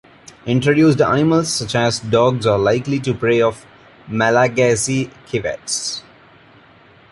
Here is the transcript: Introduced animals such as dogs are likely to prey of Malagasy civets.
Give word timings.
Introduced 0.47 0.99
animals 0.99 1.49
such 1.53 1.75
as 1.75 1.99
dogs 1.99 2.47
are 2.47 2.57
likely 2.57 2.99
to 3.01 3.13
prey 3.13 3.39
of 3.39 3.67
Malagasy 4.07 5.11
civets. 5.27 6.01